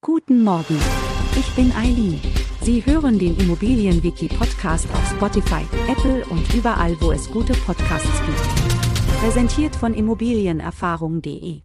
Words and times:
Guten 0.00 0.44
Morgen. 0.44 0.78
Ich 1.36 1.56
bin 1.56 1.72
Eileen. 1.72 2.20
Sie 2.62 2.86
hören 2.86 3.18
den 3.18 3.36
Immobilienwiki-Podcast 3.36 4.88
auf 4.92 5.10
Spotify, 5.10 5.66
Apple 5.90 6.24
und 6.26 6.54
überall, 6.54 6.96
wo 7.00 7.10
es 7.10 7.28
gute 7.28 7.52
Podcasts 7.52 8.22
gibt. 8.24 9.18
Präsentiert 9.20 9.74
von 9.74 9.94
Immobilienerfahrung.de. 9.94 11.62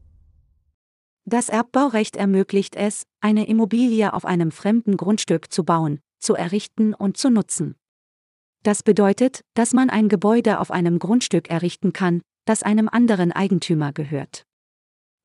Das 1.25 1.49
Erbbaurecht 1.49 2.15
ermöglicht 2.15 2.75
es, 2.75 3.03
eine 3.21 3.47
Immobilie 3.47 4.11
auf 4.11 4.25
einem 4.25 4.49
fremden 4.49 4.97
Grundstück 4.97 5.53
zu 5.53 5.63
bauen, 5.63 5.99
zu 6.19 6.33
errichten 6.33 6.95
und 6.95 7.17
zu 7.17 7.29
nutzen. 7.29 7.75
Das 8.63 8.81
bedeutet, 8.81 9.41
dass 9.53 9.73
man 9.73 9.91
ein 9.91 10.09
Gebäude 10.09 10.59
auf 10.59 10.71
einem 10.71 10.97
Grundstück 10.97 11.51
errichten 11.51 11.93
kann, 11.93 12.23
das 12.45 12.63
einem 12.63 12.89
anderen 12.89 13.31
Eigentümer 13.31 13.93
gehört. 13.93 14.47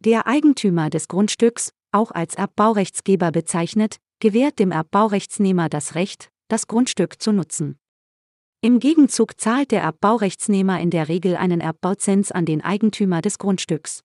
Der 0.01 0.27
Eigentümer 0.27 0.91
des 0.91 1.09
Grundstücks, 1.09 1.73
auch 1.93 2.11
als 2.11 2.35
Erbbaurechtsgeber 2.35 3.31
bezeichnet, 3.31 3.99
gewährt 4.21 4.59
dem 4.59 4.73
Erbbaurechtsnehmer 4.73 5.69
das 5.69 5.95
Recht, 5.95 6.31
das 6.49 6.67
Grundstück 6.67 7.21
zu 7.23 7.33
nutzen. 7.33 7.79
Im 8.61 8.81
Gegenzug 8.81 9.41
zahlt 9.41 9.71
der 9.71 9.83
Erbbaurechtsnehmer 9.83 10.81
in 10.81 10.91
der 10.91 11.09
Regel 11.09 11.37
einen 11.37 11.61
Erbbauzins 11.61 12.33
an 12.33 12.45
den 12.45 12.63
Eigentümer 12.63 13.23
des 13.23 13.39
Grundstücks. 13.39 14.03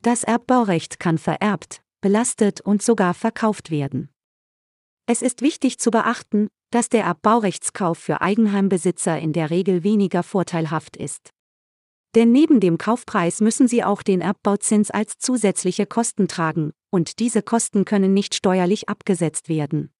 Das 0.00 0.24
Erbbaurecht 0.24 0.98
kann 0.98 1.16
vererbt, 1.16 1.80
belastet 2.00 2.60
und 2.60 2.82
sogar 2.82 3.14
verkauft 3.14 3.70
werden. 3.70 4.10
Es 5.06 5.22
ist 5.22 5.42
wichtig 5.42 5.78
zu 5.78 5.92
beachten, 5.92 6.48
dass 6.72 6.88
der 6.88 7.04
Erbbaurechtskauf 7.04 7.98
für 7.98 8.20
Eigenheimbesitzer 8.20 9.18
in 9.18 9.32
der 9.32 9.50
Regel 9.50 9.84
weniger 9.84 10.22
vorteilhaft 10.22 10.96
ist. 10.96 11.30
Denn 12.14 12.30
neben 12.30 12.60
dem 12.60 12.76
Kaufpreis 12.76 13.40
müssen 13.40 13.68
sie 13.68 13.82
auch 13.82 14.02
den 14.02 14.20
Erbbauzins 14.20 14.90
als 14.90 15.18
zusätzliche 15.18 15.86
Kosten 15.86 16.28
tragen, 16.28 16.72
und 16.90 17.18
diese 17.20 17.42
Kosten 17.42 17.84
können 17.84 18.12
nicht 18.12 18.34
steuerlich 18.34 18.88
abgesetzt 18.88 19.48
werden. 19.48 19.92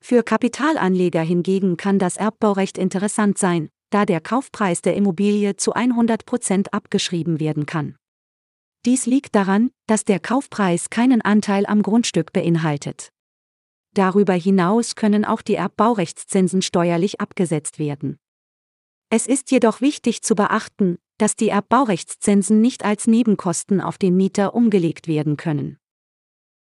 Für 0.00 0.22
Kapitalanleger 0.22 1.22
hingegen 1.22 1.76
kann 1.76 1.98
das 1.98 2.16
Erbbaurecht 2.16 2.78
interessant 2.78 3.36
sein, 3.36 3.68
da 3.90 4.06
der 4.06 4.20
Kaufpreis 4.20 4.80
der 4.80 4.94
Immobilie 4.94 5.56
zu 5.56 5.74
100% 5.74 6.68
abgeschrieben 6.70 7.40
werden 7.40 7.66
kann. 7.66 7.96
Dies 8.86 9.06
liegt 9.06 9.34
daran, 9.34 9.70
dass 9.86 10.04
der 10.04 10.20
Kaufpreis 10.20 10.88
keinen 10.88 11.20
Anteil 11.20 11.66
am 11.66 11.82
Grundstück 11.82 12.32
beinhaltet. 12.32 13.10
Darüber 13.94 14.34
hinaus 14.34 14.94
können 14.94 15.24
auch 15.24 15.42
die 15.42 15.56
Erbbaurechtszinsen 15.56 16.62
steuerlich 16.62 17.20
abgesetzt 17.20 17.78
werden. 17.78 18.18
Es 19.10 19.26
ist 19.26 19.50
jedoch 19.50 19.80
wichtig 19.80 20.22
zu 20.22 20.34
beachten, 20.34 20.98
dass 21.18 21.36
die 21.36 21.48
Erbbaurechtszinsen 21.48 22.60
nicht 22.60 22.84
als 22.84 23.06
Nebenkosten 23.06 23.80
auf 23.80 23.98
den 23.98 24.16
Mieter 24.16 24.54
umgelegt 24.54 25.08
werden 25.08 25.36
können. 25.36 25.78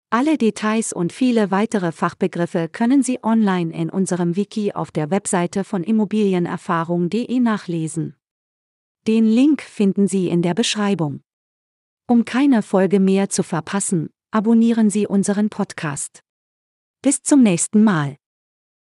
Alle 0.10 0.38
Details 0.38 0.94
und 0.94 1.12
viele 1.12 1.52
weitere 1.52 1.92
Fachbegriffe 1.92 2.70
können 2.70 3.04
Sie 3.04 3.24
online 3.24 3.74
in 3.74 3.90
unserem 3.90 4.36
Wiki 4.36 4.72
auf 4.72 4.90
der 4.90 5.12
Webseite 5.12 5.64
von 5.64 5.84
immobilienerfahrung.de 5.84 7.40
nachlesen. 7.40 8.16
Den 9.06 9.26
Link 9.26 9.62
finden 9.62 10.08
Sie 10.08 10.30
in 10.30 10.42
der 10.42 10.54
Beschreibung. 10.54 11.22
Um 12.08 12.24
keine 12.24 12.62
Folge 12.62 13.02
mehr 13.02 13.30
zu 13.30 13.44
verpassen, 13.44 14.10
abonnieren 14.32 14.90
Sie 14.90 15.08
unseren 15.08 15.50
Podcast. 15.50 16.22
Bis 17.02 17.22
zum 17.22 17.44
nächsten 17.44 17.84
Mal. 17.84 18.16